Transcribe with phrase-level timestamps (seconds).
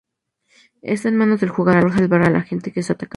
[0.81, 3.09] Está en manos del jugador salvar a la gente que es atacada.